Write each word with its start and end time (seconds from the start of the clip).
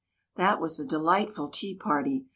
That 0.35 0.59
was 0.59 0.79
a 0.79 0.83
delightful 0.85 1.49
tea 1.49 1.75
party. 1.75 2.25